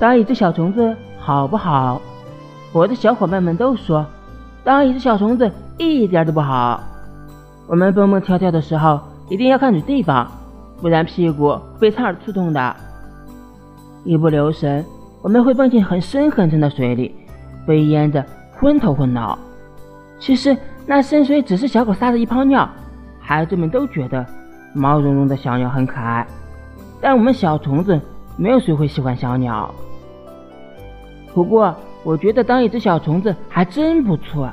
[0.00, 2.00] 当一只小虫子好不好？
[2.72, 4.06] 我的小伙伴们都说，
[4.64, 6.80] 当一只小虫子一点都不好。
[7.66, 10.26] 我们蹦蹦跳跳的时候，一定要看准地方，
[10.80, 12.74] 不然屁股被刺儿刺痛的。
[14.02, 14.82] 一不留神，
[15.20, 17.14] 我们会蹦进很深很深的水里，
[17.66, 18.24] 被淹得
[18.58, 19.38] 昏头昏脑。
[20.18, 20.56] 其实
[20.86, 22.66] 那深水只是小狗撒的一泡尿，
[23.20, 24.24] 孩子们都觉得
[24.72, 26.26] 毛茸茸的小鸟很可爱，
[27.02, 28.00] 但我们小虫子
[28.40, 29.72] 没有谁会喜欢小鸟。
[31.34, 34.50] 不过，我觉得当一只小虫子还真不错。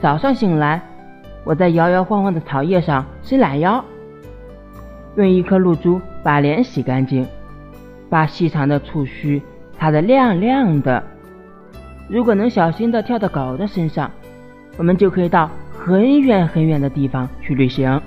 [0.00, 0.80] 早上醒来，
[1.42, 3.84] 我在摇摇晃晃的草叶上伸懒腰，
[5.16, 7.26] 用一颗露珠把脸洗干净，
[8.08, 9.42] 把细长的触须
[9.76, 11.02] 擦得亮亮的。
[12.08, 14.08] 如果能小心地跳到狗的身上，
[14.78, 18.00] 我们就可以到很远很远的地方去旅行。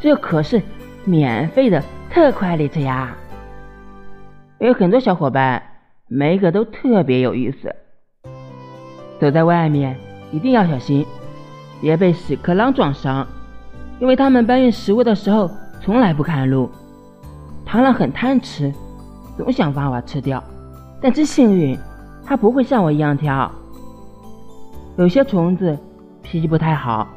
[0.00, 0.62] 这可是
[1.04, 3.14] 免费的特快列车呀！
[4.66, 5.60] 有很多小伙伴。
[6.08, 7.74] 每一个都特别有意思。
[9.18, 9.96] 走在外面
[10.30, 11.04] 一定要小心，
[11.80, 13.26] 别被屎壳郎撞伤，
[13.98, 16.70] 因为他们搬运食物的时候从来不看路。
[17.66, 18.72] 螳螂很贪吃，
[19.36, 20.42] 总想把我吃掉，
[21.00, 21.76] 但真幸运，
[22.24, 23.50] 它不会像我一样跳。
[24.96, 25.76] 有些虫子
[26.22, 27.08] 脾气不太好，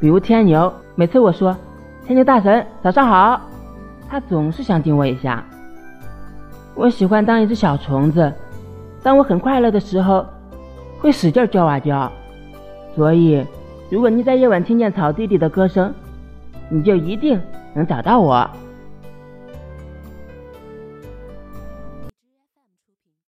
[0.00, 0.70] 比如天牛。
[0.94, 1.56] 每次我说
[2.04, 3.40] “天牛大神，早上好”，
[4.10, 5.42] 它总是想顶我一下。
[6.74, 8.32] 我喜欢当一只小虫子，
[9.02, 10.24] 当我很快乐的时候，
[11.00, 12.10] 会使劲叫啊叫。
[12.94, 13.44] 所以，
[13.90, 15.92] 如果你在夜晚听见草地里的歌声，
[16.68, 17.40] 你就一定
[17.74, 18.48] 能找到我。